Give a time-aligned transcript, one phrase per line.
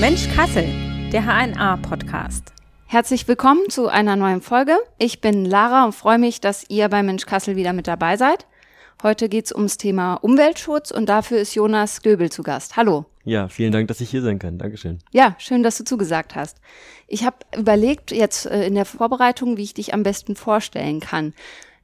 [0.00, 0.64] Mensch Kassel,
[1.12, 2.52] der HNA-Podcast.
[2.86, 4.76] Herzlich willkommen zu einer neuen Folge.
[4.96, 8.46] Ich bin Lara und freue mich, dass ihr bei Mensch Kassel wieder mit dabei seid.
[9.02, 12.76] Heute geht es ums Thema Umweltschutz und dafür ist Jonas Göbel zu Gast.
[12.76, 13.06] Hallo.
[13.24, 14.56] Ja, vielen Dank, dass ich hier sein kann.
[14.56, 15.00] Dankeschön.
[15.10, 16.60] Ja, schön, dass du zugesagt hast.
[17.08, 21.34] Ich habe überlegt jetzt äh, in der Vorbereitung, wie ich dich am besten vorstellen kann.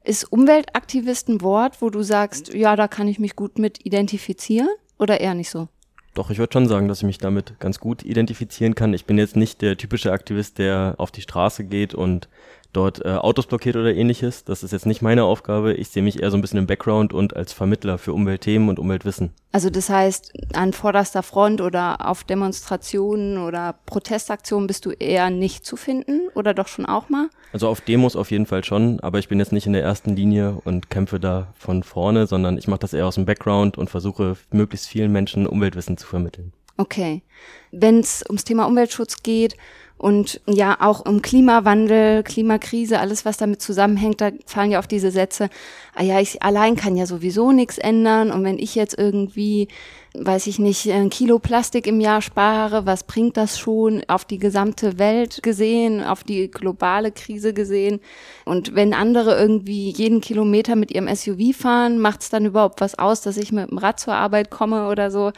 [0.04, 4.68] Ist Umweltaktivist ein Wort, wo du sagst, ja, da kann ich mich gut mit identifizieren
[5.00, 5.66] oder eher nicht so?
[6.14, 8.94] Doch, ich würde schon sagen, dass ich mich damit ganz gut identifizieren kann.
[8.94, 12.28] Ich bin jetzt nicht der typische Aktivist, der auf die Straße geht und
[12.76, 14.44] dort äh, Autos blockiert oder ähnliches.
[14.44, 15.74] Das ist jetzt nicht meine Aufgabe.
[15.74, 18.78] Ich sehe mich eher so ein bisschen im Background und als Vermittler für Umweltthemen und
[18.78, 19.32] Umweltwissen.
[19.52, 25.64] Also das heißt, an vorderster Front oder auf Demonstrationen oder Protestaktionen bist du eher nicht
[25.64, 27.30] zu finden oder doch schon auch mal?
[27.52, 30.16] Also auf Demos auf jeden Fall schon, aber ich bin jetzt nicht in der ersten
[30.16, 33.90] Linie und kämpfe da von vorne, sondern ich mache das eher aus dem Background und
[33.90, 36.52] versuche möglichst vielen Menschen Umweltwissen zu vermitteln.
[36.76, 37.22] Okay.
[37.70, 39.56] Wenn es ums Thema Umweltschutz geht,
[40.04, 45.10] und ja, auch um Klimawandel, Klimakrise, alles, was damit zusammenhängt, da fallen ja auch diese
[45.10, 45.48] Sätze,
[45.94, 48.30] ah ja, ich allein kann ja sowieso nichts ändern.
[48.30, 49.68] Und wenn ich jetzt irgendwie,
[50.12, 54.36] weiß ich nicht, ein Kilo Plastik im Jahr spare, was bringt das schon auf die
[54.36, 58.00] gesamte Welt gesehen, auf die globale Krise gesehen?
[58.44, 62.98] Und wenn andere irgendwie jeden Kilometer mit ihrem SUV fahren, macht es dann überhaupt was
[62.98, 65.32] aus, dass ich mit dem Rad zur Arbeit komme oder so?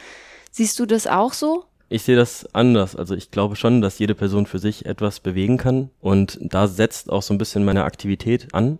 [0.51, 1.63] Siehst du das auch so?
[1.89, 2.95] Ich sehe das anders.
[2.95, 7.09] Also ich glaube schon, dass jede Person für sich etwas bewegen kann und da setzt
[7.11, 8.79] auch so ein bisschen meine Aktivität an.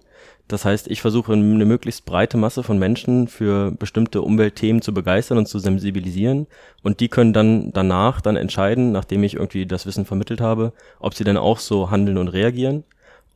[0.50, 5.38] Das heißt, ich versuche eine möglichst breite Masse von Menschen für bestimmte Umweltthemen zu begeistern
[5.38, 6.48] und zu sensibilisieren
[6.84, 11.14] und die können dann danach dann entscheiden, nachdem ich irgendwie das Wissen vermittelt habe, ob
[11.14, 12.84] sie dann auch so handeln und reagieren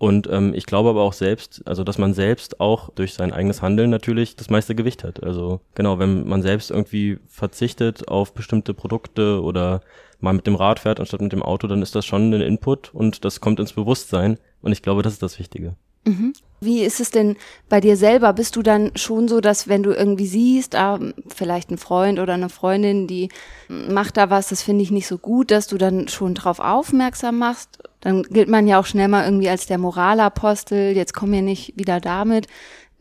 [0.01, 3.61] und ähm, ich glaube aber auch selbst, also dass man selbst auch durch sein eigenes
[3.61, 5.21] Handeln natürlich das meiste Gewicht hat.
[5.21, 9.81] Also genau, wenn man selbst irgendwie verzichtet auf bestimmte Produkte oder
[10.19, 12.91] mal mit dem Rad fährt anstatt mit dem Auto, dann ist das schon ein Input
[12.95, 14.39] und das kommt ins Bewusstsein.
[14.63, 15.75] Und ich glaube, das ist das Wichtige.
[16.05, 16.33] Mhm.
[16.63, 17.37] Wie ist es denn
[17.69, 18.33] bei dir selber?
[18.33, 22.33] Bist du dann schon so, dass wenn du irgendwie siehst, ah, vielleicht ein Freund oder
[22.35, 23.29] eine Freundin, die
[23.67, 27.39] macht da was, das finde ich nicht so gut, dass du dann schon drauf aufmerksam
[27.39, 27.79] machst?
[28.01, 31.73] Dann gilt man ja auch schnell mal irgendwie als der Moralapostel, jetzt komm mir nicht
[31.77, 32.45] wieder damit.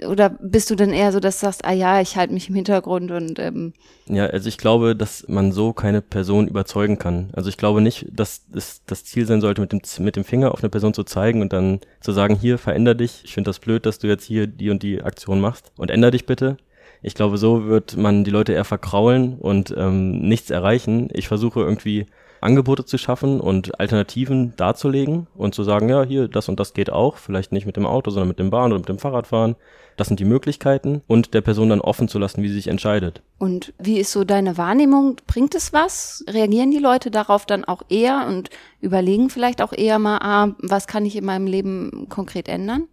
[0.07, 2.55] Oder bist du dann eher so, dass du sagst, ah ja, ich halte mich im
[2.55, 3.73] Hintergrund und ähm
[4.07, 7.31] Ja, also ich glaube, dass man so keine Person überzeugen kann.
[7.33, 10.53] Also ich glaube nicht, dass es das Ziel sein sollte, mit dem, mit dem Finger
[10.53, 13.23] auf eine Person zu zeigen und dann zu sagen, hier, veränder dich.
[13.25, 16.11] Ich finde das blöd, dass du jetzt hier die und die Aktion machst und änder
[16.11, 16.57] dich bitte.
[17.03, 21.09] Ich glaube, so wird man die Leute eher verkraulen und ähm, nichts erreichen.
[21.13, 22.07] Ich versuche irgendwie
[22.41, 26.91] Angebote zu schaffen und Alternativen darzulegen und zu sagen, ja, hier, das und das geht
[26.91, 29.57] auch, vielleicht nicht mit dem Auto, sondern mit dem Bahn oder mit dem Fahrradfahren.
[29.97, 33.23] Das sind die Möglichkeiten und der Person dann offen zu lassen, wie sie sich entscheidet.
[33.39, 35.17] Und wie ist so deine Wahrnehmung?
[35.27, 36.25] Bringt es was?
[36.29, 40.87] Reagieren die Leute darauf dann auch eher und überlegen vielleicht auch eher mal, ah, was
[40.87, 42.85] kann ich in meinem Leben konkret ändern?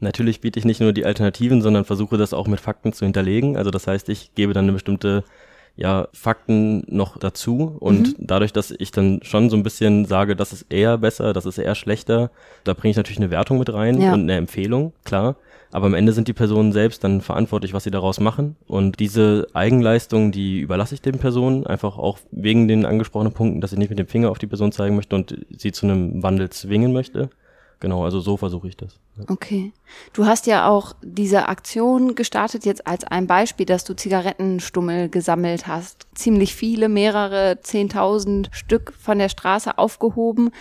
[0.00, 3.56] Natürlich biete ich nicht nur die Alternativen, sondern versuche das auch mit Fakten zu hinterlegen.
[3.56, 5.24] Also das heißt, ich gebe dann eine bestimmte
[5.76, 7.76] ja, Fakten noch dazu.
[7.80, 8.26] Und mhm.
[8.26, 11.58] dadurch, dass ich dann schon so ein bisschen sage, das ist eher besser, das ist
[11.58, 12.30] eher schlechter,
[12.64, 14.12] da bringe ich natürlich eine Wertung mit rein ja.
[14.12, 15.36] und eine Empfehlung, klar.
[15.74, 18.54] Aber am Ende sind die Personen selbst dann verantwortlich, was sie daraus machen.
[18.68, 23.72] Und diese Eigenleistung, die überlasse ich den Personen, einfach auch wegen den angesprochenen Punkten, dass
[23.72, 26.48] ich nicht mit dem Finger auf die Person zeigen möchte und sie zu einem Wandel
[26.50, 27.28] zwingen möchte.
[27.80, 29.00] Genau, also so versuche ich das.
[29.26, 29.72] Okay.
[30.12, 35.66] Du hast ja auch diese Aktion gestartet jetzt als ein Beispiel, dass du Zigarettenstummel gesammelt
[35.66, 36.06] hast.
[36.14, 40.52] Ziemlich viele, mehrere zehntausend Stück von der Straße aufgehoben.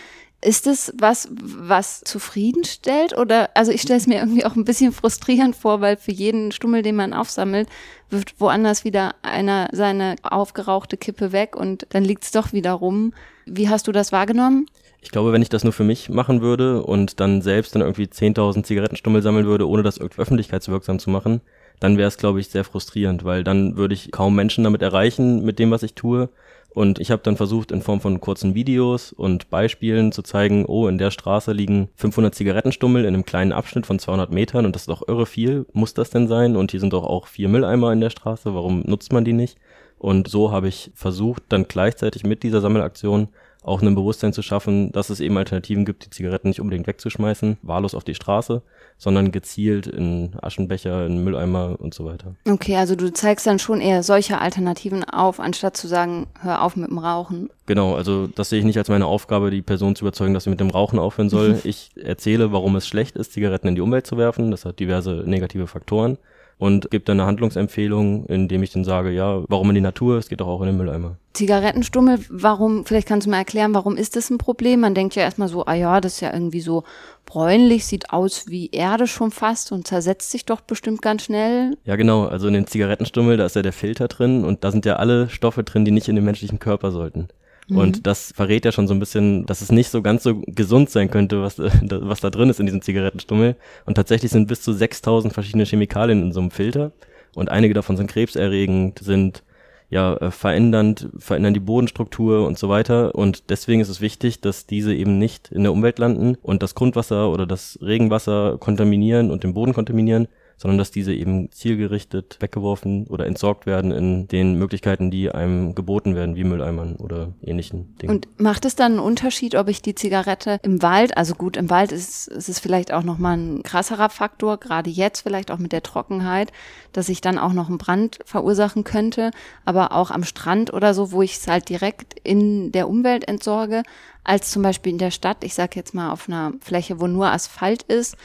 [0.44, 3.18] Ist es was, was zufriedenstellt?
[3.18, 6.52] Oder, also ich stelle es mir irgendwie auch ein bisschen frustrierend vor, weil für jeden
[6.52, 7.70] Stummel, den man aufsammelt,
[8.10, 13.14] wirft woanders wieder einer seine aufgerauchte Kippe weg und dann liegt es doch wieder rum.
[13.46, 14.68] Wie hast du das wahrgenommen?
[15.02, 18.06] Ich glaube, wenn ich das nur für mich machen würde und dann selbst dann irgendwie
[18.06, 21.42] 10.000 Zigarettenstummel sammeln würde, ohne das irgendwie öffentlichkeitswirksam zu machen,
[21.80, 25.44] dann wäre es, glaube ich, sehr frustrierend, weil dann würde ich kaum Menschen damit erreichen,
[25.44, 26.30] mit dem, was ich tue.
[26.74, 30.88] Und ich habe dann versucht, in Form von kurzen Videos und Beispielen zu zeigen, oh,
[30.88, 34.84] in der Straße liegen 500 Zigarettenstummel in einem kleinen Abschnitt von 200 Metern und das
[34.84, 35.68] ist doch irre viel.
[35.74, 36.56] Muss das denn sein?
[36.56, 38.56] Und hier sind doch auch vier Mülleimer in der Straße.
[38.56, 39.58] Warum nutzt man die nicht?
[40.00, 43.30] Und so habe ich versucht, dann gleichzeitig mit dieser Sammelaktion
[43.64, 47.58] auch ein Bewusstsein zu schaffen, dass es eben Alternativen gibt, die Zigaretten nicht unbedingt wegzuschmeißen,
[47.62, 48.62] wahllos auf die Straße,
[48.98, 52.36] sondern gezielt in Aschenbecher, in Mülleimer und so weiter.
[52.48, 56.76] Okay, also du zeigst dann schon eher solche Alternativen auf, anstatt zu sagen, hör auf
[56.76, 57.50] mit dem Rauchen.
[57.66, 60.50] Genau, also das sehe ich nicht als meine Aufgabe, die Person zu überzeugen, dass sie
[60.50, 61.60] mit dem Rauchen aufhören soll.
[61.64, 64.52] ich erzähle, warum es schlecht ist, Zigaretten in die Umwelt zu werfen.
[64.52, 66.18] Das hat diverse negative Faktoren.
[66.64, 70.30] Und gebe dann eine Handlungsempfehlung, indem ich dann sage, ja, warum in die Natur, es
[70.30, 71.18] geht doch auch in den Mülleimer.
[71.34, 74.80] Zigarettenstummel, warum, vielleicht kannst du mal erklären, warum ist das ein Problem?
[74.80, 76.86] Man denkt ja erstmal so, ah ja, das ist ja irgendwie so
[77.26, 81.76] bräunlich, sieht aus wie Erde schon fast und zersetzt sich doch bestimmt ganz schnell.
[81.84, 82.28] Ja, genau.
[82.28, 85.28] Also in den Zigarettenstummel, da ist ja der Filter drin und da sind ja alle
[85.28, 87.28] Stoffe drin, die nicht in den menschlichen Körper sollten.
[87.68, 87.78] Mhm.
[87.78, 90.90] Und das verrät ja schon so ein bisschen, dass es nicht so ganz so gesund
[90.90, 93.56] sein könnte, was, was da drin ist in diesem Zigarettenstummel.
[93.86, 96.92] Und tatsächlich sind bis zu 6000 verschiedene Chemikalien in so einem Filter.
[97.36, 99.44] Und einige davon sind krebserregend, sind
[99.90, 103.16] ja äh, verändernd, verändern die Bodenstruktur und so weiter.
[103.16, 106.76] Und deswegen ist es wichtig, dass diese eben nicht in der Umwelt landen und das
[106.76, 110.28] Grundwasser oder das Regenwasser kontaminieren und den Boden kontaminieren,
[110.64, 116.16] sondern dass diese eben zielgerichtet weggeworfen oder entsorgt werden in den Möglichkeiten, die einem geboten
[116.16, 118.10] werden, wie Mülleimern oder ähnlichen Dingen.
[118.10, 121.70] Und macht es dann einen Unterschied, ob ich die Zigarette im Wald, also gut, im
[121.70, 125.74] Wald ist, ist es vielleicht auch nochmal ein krasserer Faktor, gerade jetzt vielleicht auch mit
[125.74, 126.54] der Trockenheit,
[126.94, 129.32] dass ich dann auch noch einen Brand verursachen könnte,
[129.66, 133.84] aber auch am Strand oder so, wo ich es halt direkt in der Umwelt entsorge,
[134.24, 137.28] als zum Beispiel in der Stadt, ich sage jetzt mal auf einer Fläche, wo nur
[137.28, 138.16] Asphalt ist,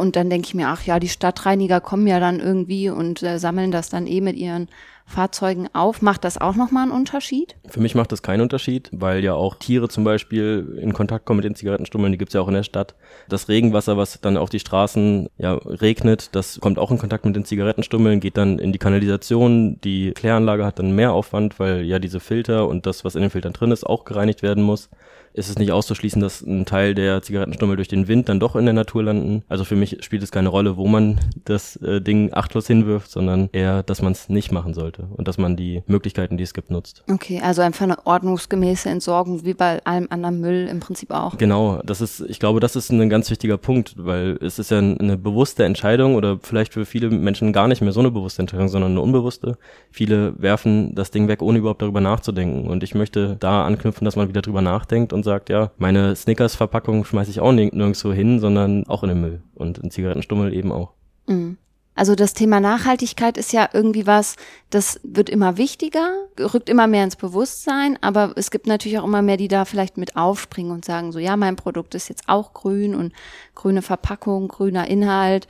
[0.00, 3.38] und dann denke ich mir, ach ja, die Stadtreiniger kommen ja dann irgendwie und äh,
[3.38, 4.68] sammeln das dann eh mit ihren
[5.04, 6.02] Fahrzeugen auf.
[6.02, 7.56] Macht das auch nochmal einen Unterschied?
[7.68, 11.38] Für mich macht das keinen Unterschied, weil ja auch Tiere zum Beispiel in Kontakt kommen
[11.38, 12.94] mit den Zigarettenstummeln, die gibt's ja auch in der Stadt.
[13.28, 17.36] Das Regenwasser, was dann auf die Straßen ja, regnet, das kommt auch in Kontakt mit
[17.36, 19.80] den Zigarettenstummeln, geht dann in die Kanalisation.
[19.82, 23.30] Die Kläranlage hat dann mehr Aufwand, weil ja diese Filter und das, was in den
[23.30, 24.88] Filtern drin ist, auch gereinigt werden muss
[25.32, 28.64] ist es nicht auszuschließen, dass ein Teil der Zigarettenstummel durch den Wind dann doch in
[28.64, 29.42] der Natur landen.
[29.48, 33.48] Also für mich spielt es keine Rolle, wo man das äh, Ding achtlos hinwirft, sondern
[33.52, 36.70] eher, dass man es nicht machen sollte und dass man die Möglichkeiten, die es gibt,
[36.70, 37.04] nutzt.
[37.10, 41.38] Okay, also einfach eine ordnungsgemäße Entsorgung, wie bei allem anderen Müll im Prinzip auch.
[41.38, 44.78] Genau, das ist, ich glaube, das ist ein ganz wichtiger Punkt, weil es ist ja
[44.78, 48.68] eine bewusste Entscheidung oder vielleicht für viele Menschen gar nicht mehr so eine bewusste Entscheidung,
[48.68, 49.58] sondern eine unbewusste.
[49.90, 52.68] Viele werfen das Ding weg, ohne überhaupt darüber nachzudenken.
[52.68, 56.16] Und ich möchte da anknüpfen, dass man wieder drüber nachdenkt und und sagt, ja, meine
[56.16, 60.72] Snickers-Verpackung schmeiße ich auch nirgendwo hin, sondern auch in den Müll und in Zigarettenstummel eben
[60.72, 60.92] auch.
[61.26, 61.58] Mhm.
[61.94, 64.36] Also das Thema Nachhaltigkeit ist ja irgendwie was,
[64.70, 66.08] das wird immer wichtiger,
[66.38, 69.98] rückt immer mehr ins Bewusstsein, aber es gibt natürlich auch immer mehr, die da vielleicht
[69.98, 73.12] mit aufspringen und sagen so, ja, mein Produkt ist jetzt auch grün und
[73.54, 75.46] grüne Verpackung, grüner Inhalt.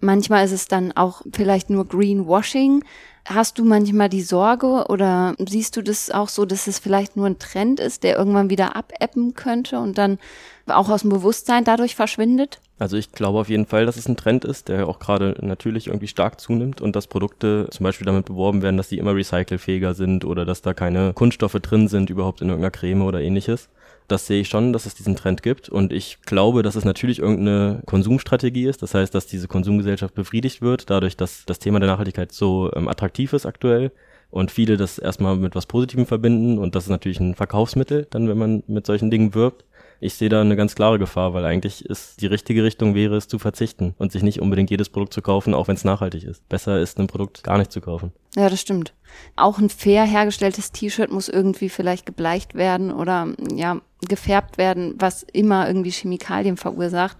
[0.00, 2.84] Manchmal ist es dann auch vielleicht nur Greenwashing.
[3.24, 7.26] Hast du manchmal die Sorge oder siehst du das auch so, dass es vielleicht nur
[7.26, 10.18] ein Trend ist, der irgendwann wieder abebben könnte und dann
[10.66, 12.60] auch aus dem Bewusstsein dadurch verschwindet?
[12.78, 15.88] Also ich glaube auf jeden Fall, dass es ein Trend ist, der auch gerade natürlich
[15.88, 19.94] irgendwie stark zunimmt und dass Produkte zum Beispiel damit beworben werden, dass die immer recycelfähiger
[19.94, 23.68] sind oder dass da keine Kunststoffe drin sind überhaupt in irgendeiner Creme oder ähnliches
[24.08, 25.68] das sehe ich schon, dass es diesen Trend gibt.
[25.68, 28.82] Und ich glaube, dass es natürlich irgendeine Konsumstrategie ist.
[28.82, 32.88] Das heißt, dass diese Konsumgesellschaft befriedigt wird, dadurch, dass das Thema der Nachhaltigkeit so ähm,
[32.88, 33.92] attraktiv ist aktuell
[34.30, 36.58] und viele das erstmal mit was Positivem verbinden.
[36.58, 39.64] Und das ist natürlich ein Verkaufsmittel, dann, wenn man mit solchen Dingen wirbt.
[40.00, 43.26] Ich sehe da eine ganz klare Gefahr, weil eigentlich ist die richtige Richtung wäre es
[43.26, 46.48] zu verzichten und sich nicht unbedingt jedes Produkt zu kaufen, auch wenn es nachhaltig ist.
[46.48, 48.12] Besser ist ein Produkt gar nicht zu kaufen.
[48.36, 48.94] Ja, das stimmt.
[49.34, 55.24] Auch ein fair hergestelltes T-Shirt muss irgendwie vielleicht gebleicht werden oder ja, gefärbt werden, was
[55.24, 57.16] immer irgendwie Chemikalien verursacht.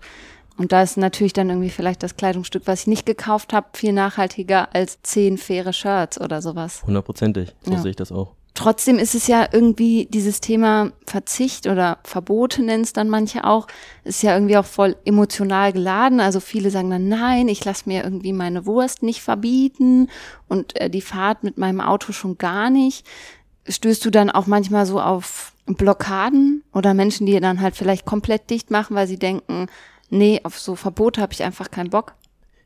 [0.57, 3.93] Und da ist natürlich dann irgendwie vielleicht das Kleidungsstück, was ich nicht gekauft habe, viel
[3.93, 6.83] nachhaltiger als zehn faire Shirts oder sowas.
[6.85, 7.79] Hundertprozentig, so ja.
[7.79, 8.35] sehe ich das auch.
[8.59, 13.69] Trotzdem ist es ja irgendwie dieses Thema Verzicht oder Verbote nennen es dann manche auch,
[14.03, 16.19] ist ja irgendwie auch voll emotional geladen.
[16.19, 20.11] Also viele sagen dann, nein, ich lasse mir irgendwie meine Wurst nicht verbieten
[20.49, 23.07] und äh, die Fahrt mit meinem Auto schon gar nicht.
[23.69, 28.51] Stößt du dann auch manchmal so auf Blockaden oder Menschen, die dann halt vielleicht komplett
[28.51, 29.69] dicht machen, weil sie denken,
[30.11, 32.17] nee, auf so Verbote habe ich einfach keinen Bock?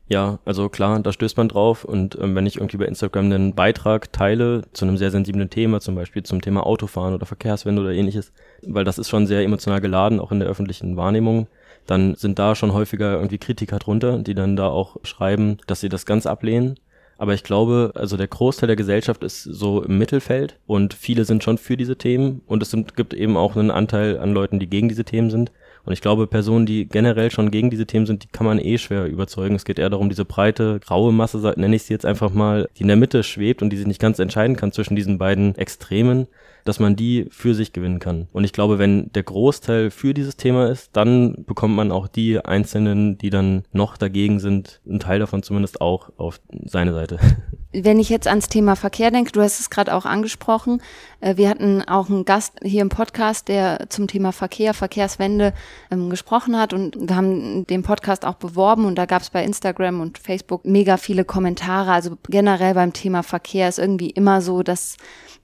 [0.07, 3.55] Ja, also klar, da stößt man drauf und ähm, wenn ich irgendwie bei Instagram einen
[3.55, 7.91] Beitrag teile zu einem sehr sensiblen Thema, zum Beispiel zum Thema Autofahren oder Verkehrswende oder
[7.91, 11.47] ähnliches, weil das ist schon sehr emotional geladen, auch in der öffentlichen Wahrnehmung,
[11.87, 15.89] dann sind da schon häufiger irgendwie Kritiker drunter, die dann da auch schreiben, dass sie
[15.89, 16.77] das ganz ablehnen.
[17.17, 21.43] Aber ich glaube, also der Großteil der Gesellschaft ist so im Mittelfeld und viele sind
[21.43, 24.69] schon für diese Themen und es sind, gibt eben auch einen Anteil an Leuten, die
[24.69, 25.51] gegen diese Themen sind.
[25.85, 28.77] Und ich glaube, Personen, die generell schon gegen diese Themen sind, die kann man eh
[28.77, 29.55] schwer überzeugen.
[29.55, 32.83] Es geht eher darum, diese breite, graue Masse, nenne ich sie jetzt einfach mal, die
[32.83, 36.27] in der Mitte schwebt und die sich nicht ganz entscheiden kann zwischen diesen beiden Extremen,
[36.63, 38.27] dass man die für sich gewinnen kann.
[38.31, 42.39] Und ich glaube, wenn der Großteil für dieses Thema ist, dann bekommt man auch die
[42.39, 47.19] Einzelnen, die dann noch dagegen sind, einen Teil davon zumindest auch auf seine Seite.
[47.75, 50.79] Wenn ich jetzt ans Thema Verkehr denke, du hast es gerade auch angesprochen,
[51.21, 55.53] äh, wir hatten auch einen Gast hier im Podcast, der zum Thema Verkehr, Verkehrswende
[55.89, 59.43] ähm, gesprochen hat und wir haben den Podcast auch beworben und da gab es bei
[59.43, 61.91] Instagram und Facebook mega viele Kommentare.
[61.91, 64.97] Also generell beim Thema Verkehr ist irgendwie immer so, dass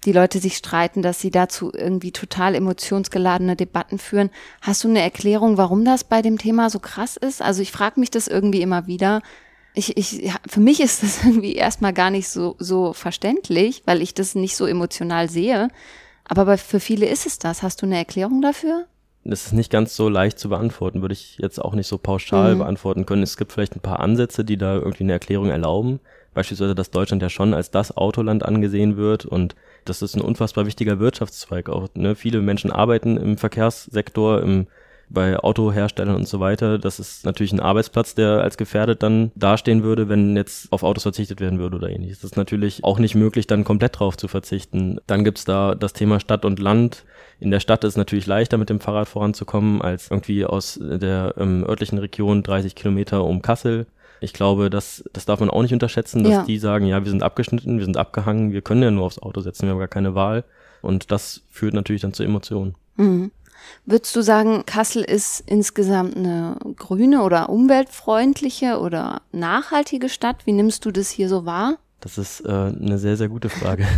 [0.06, 4.30] die Leute sich streiten, dass sie dazu irgendwie total emotionsgeladene Debatten führen.
[4.62, 7.42] Hast du eine Erklärung, warum das bei dem Thema so krass ist?
[7.42, 9.22] Also ich frage mich das irgendwie immer wieder
[9.74, 14.14] ich, ich, für mich ist das irgendwie erstmal gar nicht so, so verständlich, weil ich
[14.14, 15.70] das nicht so emotional sehe.
[16.26, 17.64] Aber für viele ist es das.
[17.64, 18.86] Hast du eine Erklärung dafür?
[19.24, 22.56] Das ist nicht ganz so leicht zu beantworten, würde ich jetzt auch nicht so pauschal
[22.56, 22.60] mhm.
[22.60, 23.24] beantworten können.
[23.24, 26.00] Es gibt vielleicht ein paar Ansätze, die da irgendwie eine Erklärung erlauben.
[26.34, 29.56] Beispielsweise, dass Deutschland ja schon als das Autoland angesehen wird und
[29.86, 31.88] das ist ein unfassbar wichtiger Wirtschaftszweig auch.
[31.96, 32.16] Ne?
[32.16, 34.68] Viele Menschen arbeiten im Verkehrssektor, im
[35.10, 36.78] bei Autoherstellern und so weiter.
[36.78, 41.04] Das ist natürlich ein Arbeitsplatz, der als gefährdet dann dastehen würde, wenn jetzt auf Autos
[41.04, 42.20] verzichtet werden würde oder ähnliches.
[42.20, 45.00] Das ist natürlich auch nicht möglich, dann komplett drauf zu verzichten.
[45.08, 47.06] Dann gibt's da das Thema Stadt und Land.
[47.40, 51.34] In der Stadt ist es natürlich leichter, mit dem Fahrrad voranzukommen, als irgendwie aus der
[51.38, 53.88] ähm, örtlichen Region 30 Kilometer um Kassel.
[54.22, 56.44] Ich glaube, das, das darf man auch nicht unterschätzen, dass ja.
[56.44, 59.42] die sagen, ja, wir sind abgeschnitten, wir sind abgehangen, wir können ja nur aufs Auto
[59.42, 60.44] setzen, wir haben gar keine Wahl.
[60.82, 62.76] Und das führt natürlich dann zu Emotionen.
[62.96, 63.32] Mhm.
[63.86, 70.46] Würdest du sagen, Kassel ist insgesamt eine grüne oder umweltfreundliche oder nachhaltige Stadt?
[70.46, 71.78] Wie nimmst du das hier so wahr?
[72.02, 73.86] Das ist äh, eine sehr, sehr gute Frage.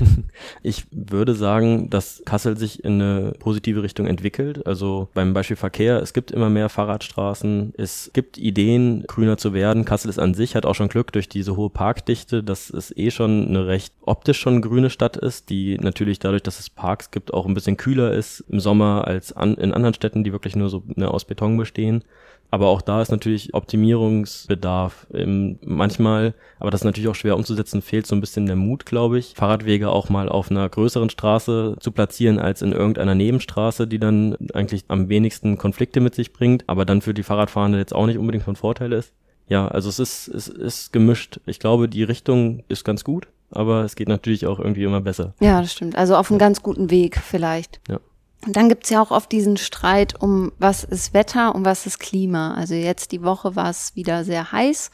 [0.64, 4.66] Ich würde sagen, dass Kassel sich in eine positive Richtung entwickelt.
[4.68, 9.86] Also beim Beispiel Verkehr, es gibt immer mehr Fahrradstraßen, es gibt Ideen, grüner zu werden.
[9.86, 13.12] Kassel ist an sich, hat auch schon Glück durch diese hohe Parkdichte, dass es eh
[13.12, 17.34] schon eine recht optisch schon grüne Stadt ist, die natürlich dadurch, dass es Parks gibt,
[17.34, 20.70] auch ein bisschen kühler ist im Sommer als an, in anderen Städten, die wirklich nur
[20.70, 22.04] so ne, aus Beton bestehen.
[22.52, 25.08] Aber auch da ist natürlich Optimierungsbedarf.
[25.14, 28.86] Ähm, manchmal, aber das ist natürlich auch schwer umzusetzen, fehlt so ein bisschen der Mut,
[28.86, 33.88] glaube ich, Fahrradwege auch mal auf einer größeren Straße zu platzieren als in irgendeiner Nebenstraße,
[33.88, 37.96] die dann eigentlich am wenigsten Konflikte mit sich bringt, aber dann für die Fahrradfahrende jetzt
[37.96, 39.14] auch nicht unbedingt von Vorteil ist.
[39.48, 41.40] Ja, also es ist, es ist gemischt.
[41.46, 45.34] Ich glaube, die Richtung ist ganz gut, aber es geht natürlich auch irgendwie immer besser.
[45.40, 45.96] Ja, das stimmt.
[45.98, 47.80] Also auf einem ganz guten Weg vielleicht.
[47.90, 48.00] Ja.
[48.46, 52.00] Und dann gibt's ja auch oft diesen Streit um, was ist Wetter und was ist
[52.00, 52.56] Klima.
[52.56, 54.90] Also jetzt die Woche war es wieder sehr heiß.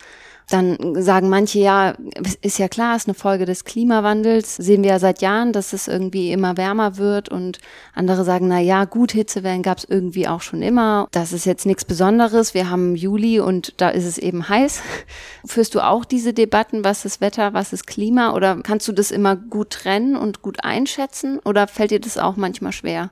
[0.49, 1.93] Dann sagen manche, ja,
[2.41, 4.55] ist ja klar, ist eine Folge des Klimawandels.
[4.55, 7.27] Sehen wir ja seit Jahren, dass es irgendwie immer wärmer wird.
[7.27, 7.59] Und
[7.93, 11.09] andere sagen, na ja, gut, Hitzewellen gab's irgendwie auch schon immer.
[11.11, 12.53] Das ist jetzt nichts Besonderes.
[12.53, 14.81] Wir haben Juli und da ist es eben heiß.
[15.45, 18.33] Führst du auch diese Debatten, was ist Wetter, was ist Klima?
[18.33, 21.39] Oder kannst du das immer gut trennen und gut einschätzen?
[21.39, 23.11] Oder fällt dir das auch manchmal schwer?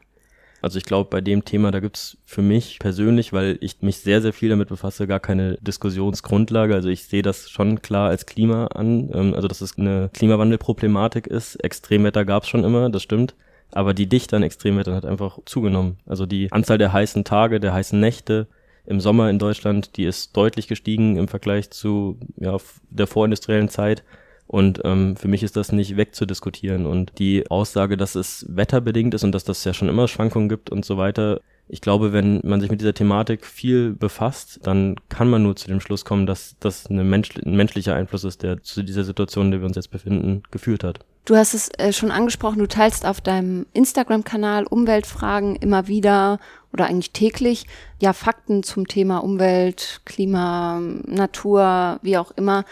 [0.65, 4.19] Also ich glaube, bei dem Thema, da gibt's für mich persönlich, weil ich mich sehr,
[4.19, 6.73] sehr viel damit befasse, gar keine Diskussionsgrundlage.
[6.73, 11.27] Also ich sehe das schon klar als Klima an, ähm, also dass es eine Klimawandelproblematik
[11.27, 11.57] ist.
[11.57, 13.35] Extremwetter gab's schon immer, das stimmt.
[13.73, 15.99] Aber die Dichte an Extremwettern hat einfach zugenommen.
[16.07, 18.47] Also die Anzahl der heißen Tage, der heißen Nächte
[18.87, 22.57] im Sommer in Deutschland, die ist deutlich gestiegen im Vergleich zu ja,
[22.89, 24.03] der vorindustriellen Zeit.
[24.47, 26.85] Und ähm, für mich ist das nicht wegzudiskutieren.
[26.85, 30.69] Und die Aussage, dass es wetterbedingt ist und dass das ja schon immer Schwankungen gibt
[30.69, 35.29] und so weiter, ich glaube, wenn man sich mit dieser Thematik viel befasst, dann kann
[35.29, 38.61] man nur zu dem Schluss kommen, dass das eine Mensch, ein menschlicher Einfluss ist, der
[38.61, 40.99] zu dieser Situation, in der wir uns jetzt befinden, geführt hat.
[41.25, 46.39] Du hast es äh, schon angesprochen, du teilst auf deinem Instagram-Kanal Umweltfragen immer wieder
[46.71, 47.65] oder eigentlich täglich
[47.99, 52.63] ja Fakten zum Thema Umwelt, Klima, Natur, wie auch immer.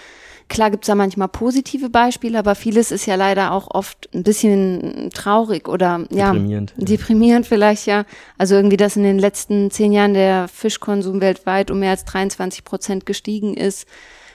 [0.54, 5.10] Klar gibt's da manchmal positive Beispiele, aber vieles ist ja leider auch oft ein bisschen
[5.12, 6.86] traurig oder ja deprimierend, ja.
[6.86, 8.06] deprimierend vielleicht ja.
[8.38, 12.64] Also irgendwie, dass in den letzten zehn Jahren der Fischkonsum weltweit um mehr als 23
[12.66, 13.88] Prozent gestiegen ist.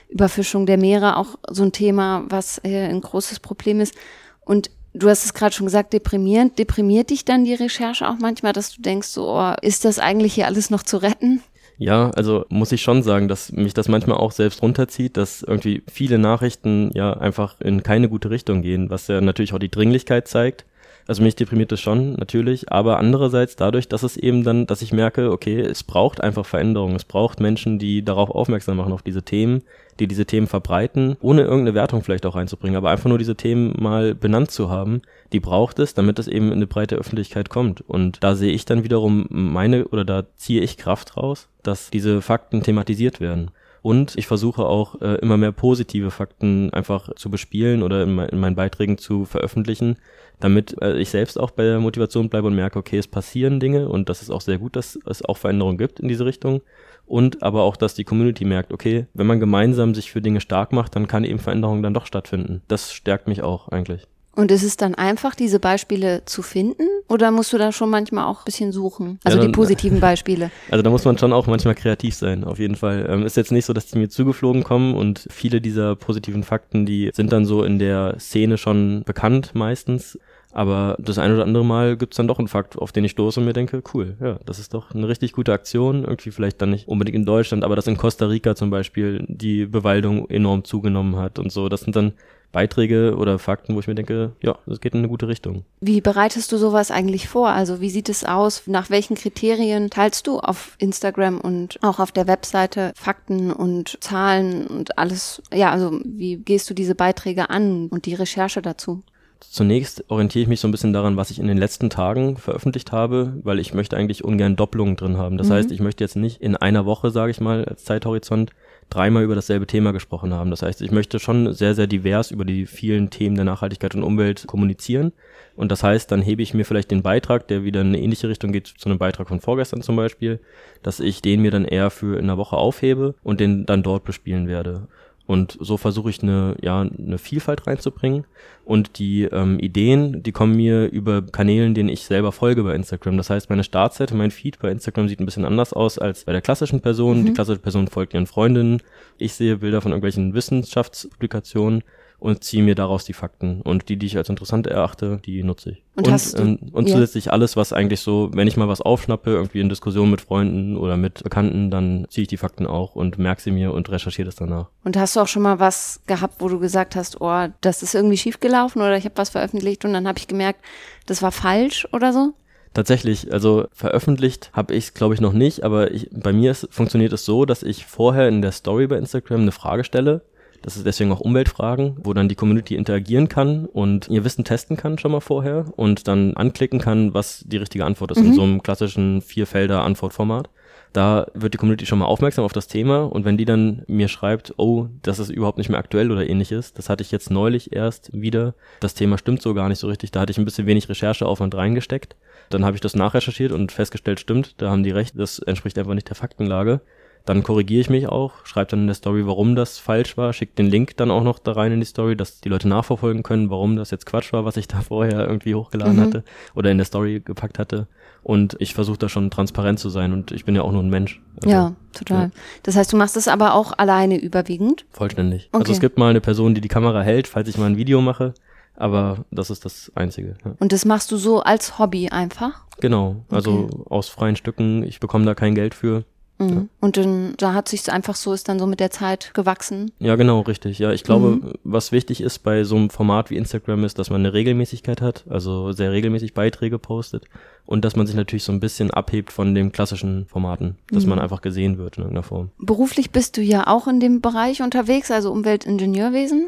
[0.09, 3.95] Überfischung der Meere auch so ein Thema, was äh, ein großes Problem ist.
[4.43, 6.59] Und du hast es gerade schon gesagt, deprimierend.
[6.59, 10.33] Deprimiert dich dann die Recherche auch manchmal, dass du denkst, so, oh, ist das eigentlich
[10.33, 11.41] hier alles noch zu retten?
[11.81, 15.81] Ja, also muss ich schon sagen, dass mich das manchmal auch selbst runterzieht, dass irgendwie
[15.89, 20.27] viele Nachrichten ja einfach in keine gute Richtung gehen, was ja natürlich auch die Dringlichkeit
[20.27, 20.65] zeigt.
[21.09, 24.93] Also mich deprimiert das schon, natürlich, aber andererseits dadurch, dass es eben dann, dass ich
[24.93, 29.23] merke, okay, es braucht einfach Veränderungen, es braucht Menschen, die darauf aufmerksam machen, auf diese
[29.23, 29.63] Themen,
[29.99, 33.73] die diese Themen verbreiten, ohne irgendeine Wertung vielleicht auch reinzubringen, aber einfach nur diese Themen
[33.79, 35.01] mal benannt zu haben,
[35.33, 37.81] die braucht es, damit es eben in eine breite Öffentlichkeit kommt.
[37.81, 42.21] Und da sehe ich dann wiederum meine, oder da ziehe ich Kraft raus, dass diese
[42.21, 43.49] Fakten thematisiert werden.
[43.81, 48.39] Und ich versuche auch äh, immer mehr positive Fakten einfach zu bespielen oder in, in
[48.39, 49.97] meinen Beiträgen zu veröffentlichen,
[50.39, 53.87] damit äh, ich selbst auch bei der Motivation bleibe und merke, okay, es passieren Dinge
[53.89, 56.61] und das ist auch sehr gut, dass es auch Veränderungen gibt in diese Richtung.
[57.05, 60.71] und aber auch, dass die Community merkt, okay, wenn man gemeinsam sich für Dinge stark
[60.71, 62.61] macht, dann kann eben Veränderung dann doch stattfinden.
[62.67, 64.07] Das stärkt mich auch eigentlich.
[64.35, 66.83] Und ist es dann einfach, diese Beispiele zu finden?
[67.09, 69.19] Oder musst du da schon manchmal auch ein bisschen suchen?
[69.23, 70.51] Also ja, dann, die positiven Beispiele.
[70.69, 73.07] Also da muss man schon auch manchmal kreativ sein, auf jeden Fall.
[73.09, 76.85] Ähm, ist jetzt nicht so, dass die mir zugeflogen kommen und viele dieser positiven Fakten,
[76.85, 80.17] die sind dann so in der Szene schon bekannt meistens.
[80.51, 83.39] Aber das ein oder andere Mal gibt's dann doch einen Fakt, auf den ich stoße
[83.39, 86.03] und mir denke, cool, ja, das ist doch eine richtig gute Aktion.
[86.03, 89.67] Irgendwie vielleicht dann nicht unbedingt in Deutschland, aber dass in Costa Rica zum Beispiel die
[89.67, 91.69] Bewaldung enorm zugenommen hat und so.
[91.69, 92.13] Das sind dann
[92.51, 95.63] Beiträge oder Fakten, wo ich mir denke, ja, das geht in eine gute Richtung.
[95.81, 97.49] Wie bereitest du sowas eigentlich vor?
[97.49, 98.63] Also wie sieht es aus?
[98.65, 104.67] Nach welchen Kriterien teilst du auf Instagram und auch auf der Webseite Fakten und Zahlen
[104.67, 105.41] und alles?
[105.53, 109.03] Ja, also wie gehst du diese Beiträge an und die Recherche dazu?
[109.41, 112.91] Zunächst orientiere ich mich so ein bisschen daran, was ich in den letzten Tagen veröffentlicht
[112.91, 115.37] habe, weil ich möchte eigentlich ungern Doppelungen drin haben.
[115.37, 115.53] Das mhm.
[115.53, 118.51] heißt, ich möchte jetzt nicht in einer Woche, sage ich mal, als Zeithorizont
[118.89, 120.49] dreimal über dasselbe Thema gesprochen haben.
[120.49, 124.03] Das heißt, ich möchte schon sehr, sehr divers über die vielen Themen der Nachhaltigkeit und
[124.03, 125.11] Umwelt kommunizieren.
[125.55, 128.29] Und das heißt, dann hebe ich mir vielleicht den Beitrag, der wieder in eine ähnliche
[128.29, 130.39] Richtung geht zu einem Beitrag von vorgestern zum Beispiel,
[130.83, 134.05] dass ich den mir dann eher für in einer Woche aufhebe und den dann dort
[134.05, 134.87] bespielen werde.
[135.29, 138.25] Und so versuche ich eine, ja, eine Vielfalt reinzubringen.
[138.65, 143.15] Und die ähm, Ideen, die kommen mir über Kanälen, denen ich selber folge bei Instagram.
[143.15, 146.31] Das heißt, meine Startseite, mein Feed bei Instagram sieht ein bisschen anders aus als bei
[146.31, 147.21] der klassischen Person.
[147.21, 147.25] Mhm.
[147.27, 148.81] Die klassische Person folgt ihren Freundinnen.
[149.19, 151.83] Ich sehe Bilder von irgendwelchen Wissenschaftspublikationen
[152.19, 153.61] und ziehe mir daraus die Fakten.
[153.61, 155.83] Und die, die ich als interessant erachte, die nutze ich.
[155.95, 157.31] Und, und, hast du, ähm, und zusätzlich ja.
[157.31, 160.97] alles, was eigentlich so, wenn ich mal was aufschnappe, irgendwie in Diskussion mit Freunden oder
[160.97, 164.35] mit Bekannten, dann ziehe ich die Fakten auch und merke sie mir und recherchiere das
[164.35, 164.67] danach.
[164.83, 167.95] Und hast du auch schon mal was gehabt, wo du gesagt hast, oh, das ist
[167.95, 170.61] irgendwie schiefgelaufen oder ich habe was veröffentlicht und dann habe ich gemerkt,
[171.05, 172.33] das war falsch oder so?
[172.73, 176.67] Tatsächlich, also veröffentlicht habe ich es, glaube ich, noch nicht, aber ich, bei mir ist,
[176.69, 180.21] funktioniert es so, dass ich vorher in der Story bei Instagram eine Frage stelle
[180.61, 184.77] das ist deswegen auch Umweltfragen, wo dann die Community interagieren kann und ihr Wissen testen
[184.77, 188.27] kann schon mal vorher und dann anklicken kann, was die richtige Antwort ist mhm.
[188.27, 190.49] in so einem klassischen Vierfelder-Antwortformat.
[190.91, 194.07] Da wird die Community schon mal aufmerksam auf das Thema und wenn die dann mir
[194.07, 197.73] schreibt, oh, das ist überhaupt nicht mehr aktuell oder ähnliches, das hatte ich jetzt neulich
[197.73, 200.65] erst wieder, das Thema stimmt so gar nicht so richtig, da hatte ich ein bisschen
[200.65, 202.15] wenig Rechercheaufwand reingesteckt.
[202.49, 205.93] Dann habe ich das nachrecherchiert und festgestellt, stimmt, da haben die recht, das entspricht einfach
[205.93, 206.81] nicht der Faktenlage.
[207.29, 210.55] Dann korrigiere ich mich auch, schreibe dann in der Story, warum das falsch war, schicke
[210.55, 213.51] den Link dann auch noch da rein in die Story, dass die Leute nachverfolgen können,
[213.51, 216.01] warum das jetzt Quatsch war, was ich da vorher irgendwie hochgeladen mhm.
[216.01, 216.23] hatte
[216.55, 217.85] oder in der Story gepackt hatte.
[218.23, 220.89] Und ich versuche da schon transparent zu sein und ich bin ja auch nur ein
[220.89, 221.21] Mensch.
[221.35, 222.23] Also, ja, total.
[222.23, 222.31] Ja.
[222.63, 224.87] Das heißt, du machst es aber auch alleine überwiegend?
[224.89, 225.49] Vollständig.
[225.51, 225.61] Okay.
[225.61, 228.01] Also es gibt mal eine Person, die die Kamera hält, falls ich mal ein Video
[228.01, 228.33] mache.
[228.75, 230.33] Aber das ist das Einzige.
[230.43, 230.53] Ja.
[230.57, 232.65] Und das machst du so als Hobby einfach?
[232.81, 233.83] Genau, also okay.
[233.91, 234.81] aus freien Stücken.
[234.81, 236.05] Ich bekomme da kein Geld für.
[236.39, 236.49] Mhm.
[236.49, 236.65] Ja.
[236.79, 239.91] Und dann, da hat sich einfach so, ist dann so mit der Zeit gewachsen.
[239.99, 240.79] Ja, genau, richtig.
[240.79, 241.53] Ja, ich glaube, mhm.
[241.63, 245.25] was wichtig ist bei so einem Format wie Instagram ist, dass man eine Regelmäßigkeit hat,
[245.29, 247.25] also sehr regelmäßig Beiträge postet
[247.65, 251.09] und dass man sich natürlich so ein bisschen abhebt von den klassischen Formaten, dass mhm.
[251.09, 252.49] man einfach gesehen wird in irgendeiner Form.
[252.57, 256.47] Beruflich bist du ja auch in dem Bereich unterwegs, also Umweltingenieurwesen.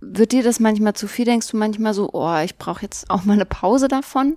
[0.00, 1.24] Wird dir das manchmal zu viel?
[1.24, 4.36] Denkst du manchmal so, oh, ich brauche jetzt auch mal eine Pause davon?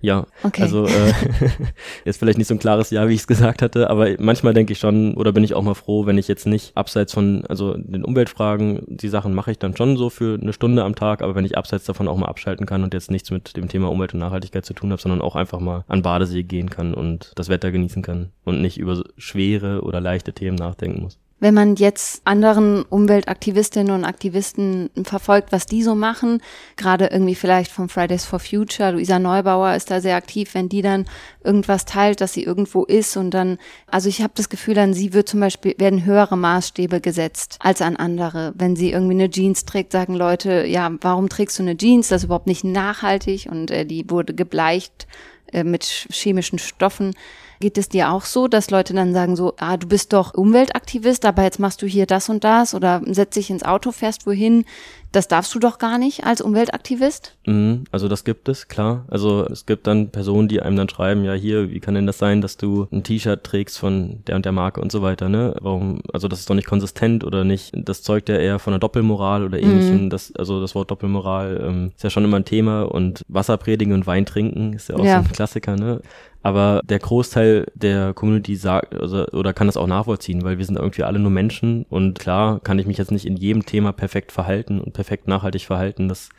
[0.00, 0.62] Ja, okay.
[0.62, 1.12] also äh,
[2.04, 4.72] jetzt vielleicht nicht so ein klares Ja, wie ich es gesagt hatte, aber manchmal denke
[4.72, 7.74] ich schon oder bin ich auch mal froh, wenn ich jetzt nicht abseits von, also
[7.76, 11.34] den Umweltfragen, die Sachen mache ich dann schon so für eine Stunde am Tag, aber
[11.34, 14.14] wenn ich abseits davon auch mal abschalten kann und jetzt nichts mit dem Thema Umwelt
[14.14, 17.48] und Nachhaltigkeit zu tun habe, sondern auch einfach mal an Badesee gehen kann und das
[17.48, 22.22] Wetter genießen kann und nicht über schwere oder leichte Themen nachdenken muss wenn man jetzt
[22.24, 26.40] anderen Umweltaktivistinnen und Aktivisten verfolgt, was die so machen,
[26.76, 30.82] gerade irgendwie vielleicht von Fridays for Future, Luisa Neubauer ist da sehr aktiv, wenn die
[30.82, 31.04] dann
[31.42, 35.14] irgendwas teilt, dass sie irgendwo ist und dann, also ich habe das Gefühl, an sie
[35.14, 38.52] wird zum Beispiel, werden höhere Maßstäbe gesetzt als an andere.
[38.54, 42.06] Wenn sie irgendwie eine Jeans trägt, sagen Leute, ja, warum trägst du eine Jeans?
[42.06, 45.08] Das ist überhaupt nicht nachhaltig und äh, die wurde gebleicht
[45.52, 47.14] äh, mit chemischen Stoffen.
[47.62, 51.24] Geht es dir auch so, dass Leute dann sagen so, ah, du bist doch Umweltaktivist,
[51.24, 54.64] aber jetzt machst du hier das und das oder setzt dich ins Auto, fährst wohin?
[55.12, 57.36] Das darfst du doch gar nicht als Umweltaktivist?
[57.46, 59.04] Mhm, also das gibt es, klar.
[59.08, 62.18] Also es gibt dann Personen, die einem dann schreiben, ja hier, wie kann denn das
[62.18, 65.54] sein, dass du ein T-Shirt trägst von der und der Marke und so weiter, ne?
[65.60, 68.80] Warum, also das ist doch nicht konsistent oder nicht, das zeugt ja eher von einer
[68.80, 70.04] Doppelmoral oder ähnlichem.
[70.04, 70.10] Mhm.
[70.10, 73.92] Das, also das Wort Doppelmoral ähm, ist ja schon immer ein Thema und Wasser predigen
[73.92, 75.22] und Wein trinken ist ja auch ja.
[75.22, 76.00] so ein Klassiker, ne?
[76.42, 80.76] Aber der Großteil der Community sagt also, oder kann das auch nachvollziehen, weil wir sind
[80.76, 84.32] irgendwie alle nur Menschen und klar kann ich mich jetzt nicht in jedem Thema perfekt
[84.32, 86.08] verhalten und perfekt nachhaltig verhalten.
[86.08, 86.30] Das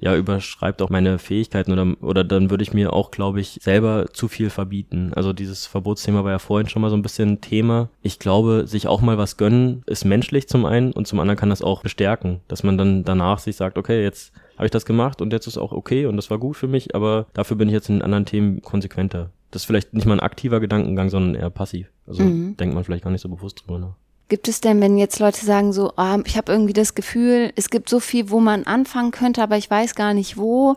[0.00, 4.06] ja überschreibt auch meine Fähigkeiten oder, oder dann würde ich mir auch, glaube ich, selber
[4.12, 5.12] zu viel verbieten.
[5.14, 7.88] Also dieses Verbotsthema war ja vorhin schon mal so ein bisschen Thema.
[8.02, 11.50] Ich glaube, sich auch mal was gönnen, ist menschlich zum einen und zum anderen kann
[11.50, 15.20] das auch bestärken, dass man dann danach sich sagt, okay, jetzt habe ich das gemacht
[15.20, 17.74] und jetzt ist auch okay und das war gut für mich, aber dafür bin ich
[17.74, 19.30] jetzt in anderen Themen konsequenter.
[19.50, 21.90] Das ist vielleicht nicht mal ein aktiver Gedankengang, sondern eher passiv.
[22.06, 22.56] Also mhm.
[22.56, 23.94] denkt man vielleicht gar nicht so bewusst drüber nach.
[24.28, 27.68] Gibt es denn, wenn jetzt Leute sagen so, oh, ich habe irgendwie das Gefühl, es
[27.68, 30.76] gibt so viel, wo man anfangen könnte, aber ich weiß gar nicht wo,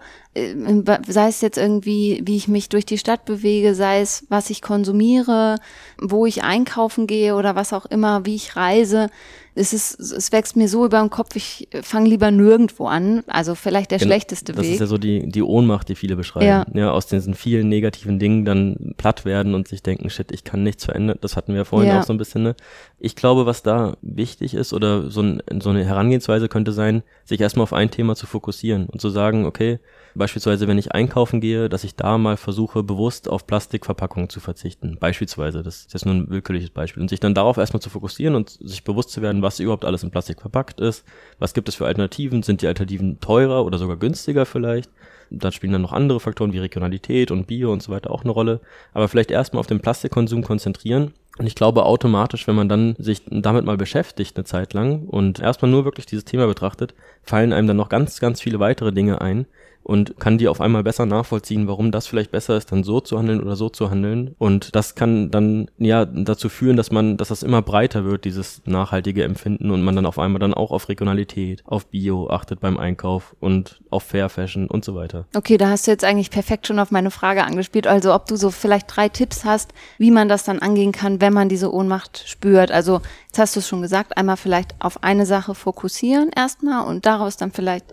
[1.08, 4.62] sei es jetzt irgendwie, wie ich mich durch die Stadt bewege, sei es, was ich
[4.62, 5.58] konsumiere,
[6.02, 9.10] wo ich einkaufen gehe oder was auch immer, wie ich reise
[9.58, 13.24] es ist, es wächst mir so über den Kopf, ich fange lieber nirgendwo an.
[13.28, 14.72] Also vielleicht der genau, schlechteste das Weg.
[14.72, 16.46] Das ist ja so die, die Ohnmacht, die viele beschreiben.
[16.46, 16.66] Ja.
[16.74, 16.92] ja.
[16.92, 20.86] aus diesen vielen negativen Dingen dann platt werden und sich denken, shit, ich kann nichts
[20.86, 21.18] verändern.
[21.22, 22.00] Das hatten wir ja vorhin ja.
[22.00, 22.56] auch so ein bisschen, ne?
[23.00, 27.42] Ich glaube, was da wichtig ist oder so, ein, so eine Herangehensweise könnte sein, sich
[27.42, 29.80] erstmal auf ein Thema zu fokussieren und zu sagen, okay,
[30.28, 34.98] Beispielsweise, wenn ich einkaufen gehe, dass ich da mal versuche, bewusst auf Plastikverpackungen zu verzichten.
[35.00, 37.02] Beispielsweise, das ist jetzt nur ein willkürliches Beispiel.
[37.02, 40.04] Und sich dann darauf erstmal zu fokussieren und sich bewusst zu werden, was überhaupt alles
[40.04, 41.06] in Plastik verpackt ist.
[41.40, 42.44] Was gibt es für Alternativen?
[42.44, 44.92] Sind die Alternativen teurer oder sogar günstiger vielleicht?
[45.30, 48.32] Da spielen dann noch andere Faktoren wie Regionalität und Bio und so weiter auch eine
[48.32, 48.60] Rolle.
[48.92, 53.22] Aber vielleicht erstmal auf den Plastikkonsum konzentrieren und ich glaube automatisch, wenn man dann sich
[53.30, 57.68] damit mal beschäftigt eine Zeit lang und erstmal nur wirklich dieses Thema betrachtet, fallen einem
[57.68, 59.46] dann noch ganz, ganz viele weitere Dinge ein,
[59.88, 63.18] und kann die auf einmal besser nachvollziehen, warum das vielleicht besser ist, dann so zu
[63.18, 64.36] handeln oder so zu handeln.
[64.38, 68.62] Und das kann dann ja dazu führen, dass man, dass das immer breiter wird, dieses
[68.66, 72.78] nachhaltige Empfinden und man dann auf einmal dann auch auf Regionalität, auf Bio achtet beim
[72.78, 75.26] Einkauf und auf Fair Fashion und so weiter.
[75.34, 77.88] Okay, da hast du jetzt eigentlich perfekt schon auf meine Frage angespielt.
[77.88, 81.32] Also ob du so vielleicht drei Tipps hast, wie man das dann angehen kann, wenn
[81.32, 82.72] man diese Ohnmacht spürt.
[82.72, 87.06] Also jetzt hast du es schon gesagt, einmal vielleicht auf eine Sache fokussieren erstmal und
[87.06, 87.86] daraus dann vielleicht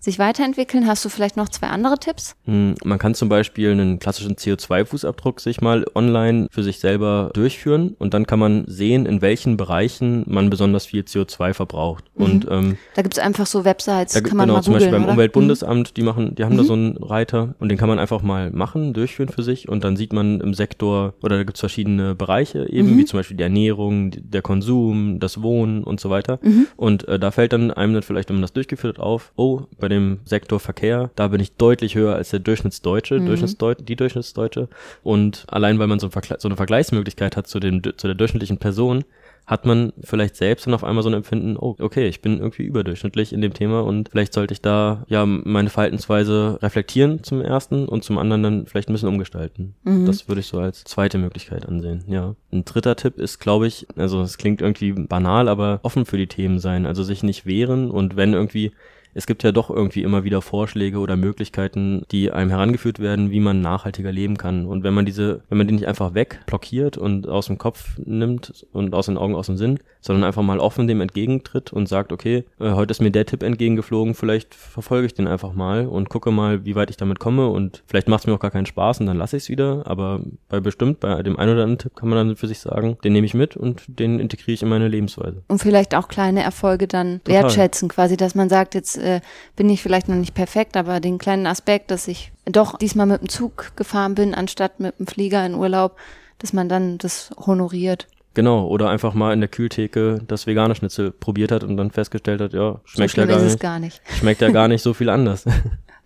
[0.00, 0.86] sich weiterentwickeln.
[0.86, 2.34] Hast du vielleicht noch zwei andere Tipps?
[2.46, 7.94] Hm, man kann zum Beispiel einen klassischen CO2-Fußabdruck sich mal online für sich selber durchführen
[7.98, 12.04] und dann kann man sehen, in welchen Bereichen man besonders viel CO2 verbraucht.
[12.14, 12.24] Mhm.
[12.24, 14.92] Und ähm, da gibt es einfach so Websites, da, kann man genau, mal zum Beispiel
[14.92, 15.12] beim oder?
[15.12, 16.58] Umweltbundesamt, die machen, die haben mhm.
[16.58, 19.84] da so einen Reiter und den kann man einfach mal machen, durchführen für sich und
[19.84, 22.98] dann sieht man im Sektor oder da gibt es verschiedene Bereiche eben, mhm.
[22.98, 26.38] wie zum Beispiel die Ernährung, der Konsum, das Wohnen und so weiter.
[26.42, 26.66] Mhm.
[26.76, 29.62] Und äh, da fällt dann einem dann vielleicht, wenn man das durchgeführt hat, auf, oh,
[29.78, 33.26] bei dem Sektor Verkehr, da bin ich deutlich höher als der Durchschnittsdeutsche, mhm.
[33.26, 34.68] Durchschnittsdeut die Durchschnittsdeutsche.
[35.02, 39.04] Und allein weil man so, so eine Vergleichsmöglichkeit hat zu, dem, zu der durchschnittlichen Person,
[39.50, 42.62] hat man vielleicht selbst dann auf einmal so ein Empfinden, oh, okay, ich bin irgendwie
[42.62, 47.86] überdurchschnittlich in dem Thema und vielleicht sollte ich da ja meine Verhaltensweise reflektieren zum ersten
[47.86, 49.74] und zum anderen dann vielleicht ein bisschen umgestalten.
[49.82, 50.06] Mhm.
[50.06, 52.36] Das würde ich so als zweite Möglichkeit ansehen, ja.
[52.52, 56.28] Ein dritter Tipp ist, glaube ich, also es klingt irgendwie banal, aber offen für die
[56.28, 58.70] Themen sein, also sich nicht wehren und wenn irgendwie
[59.14, 63.40] es gibt ja doch irgendwie immer wieder Vorschläge oder Möglichkeiten, die einem herangeführt werden, wie
[63.40, 64.66] man nachhaltiger leben kann.
[64.66, 68.66] Und wenn man diese, wenn man die nicht einfach wegblockiert und aus dem Kopf nimmt
[68.72, 72.12] und aus den Augen, aus dem Sinn, sondern einfach mal offen dem entgegentritt und sagt,
[72.12, 76.08] okay, äh, heute ist mir der Tipp entgegengeflogen, vielleicht verfolge ich den einfach mal und
[76.08, 78.66] gucke mal, wie weit ich damit komme und vielleicht macht es mir auch gar keinen
[78.66, 81.78] Spaß und dann lasse ich es wieder, aber bei bestimmt, bei dem einen oder anderen
[81.78, 84.62] Tipp kann man dann für sich sagen, den nehme ich mit und den integriere ich
[84.62, 85.42] in meine Lebensweise.
[85.48, 87.42] Und vielleicht auch kleine Erfolge dann Total.
[87.42, 89.20] wertschätzen, quasi, dass man sagt, jetzt äh,
[89.56, 93.20] bin ich vielleicht noch nicht perfekt, aber den kleinen Aspekt, dass ich doch diesmal mit
[93.20, 95.96] dem Zug gefahren bin, anstatt mit dem Flieger in Urlaub,
[96.38, 98.06] dass man dann das honoriert.
[98.34, 102.40] Genau, oder einfach mal in der Kühltheke das vegane Schnitzel probiert hat und dann festgestellt
[102.40, 104.00] hat, ja, schmeckt so ja gar nicht, gar nicht.
[104.18, 105.44] Schmeckt ja gar nicht so viel anders.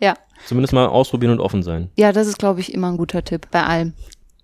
[0.00, 0.14] ja.
[0.46, 1.90] Zumindest mal ausprobieren und offen sein.
[1.96, 3.92] Ja, das ist, glaube ich, immer ein guter Tipp bei allem.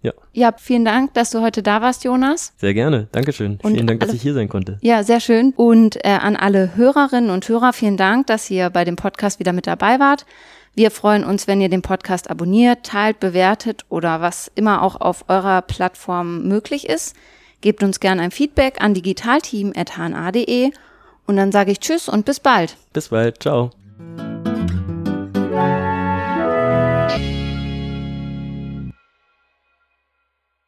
[0.03, 0.13] Ja.
[0.33, 2.55] Ja, vielen Dank, dass du heute da warst, Jonas.
[2.57, 3.09] Sehr gerne.
[3.13, 3.59] Dankeschön.
[3.63, 4.79] Und vielen Dank, dass ich hier sein konnte.
[4.81, 5.53] Ja, sehr schön.
[5.57, 9.53] Und äh, an alle Hörerinnen und Hörer, vielen Dank, dass ihr bei dem Podcast wieder
[9.53, 10.25] mit dabei wart.
[10.75, 15.25] Wir freuen uns, wenn ihr den Podcast abonniert, teilt, bewertet oder was immer auch auf
[15.29, 17.17] eurer Plattform möglich ist.
[17.61, 20.71] Gebt uns gerne ein Feedback an digitalteam.hna.de
[21.27, 22.77] und dann sage ich Tschüss und bis bald.
[22.93, 23.43] Bis bald.
[23.43, 23.71] Ciao.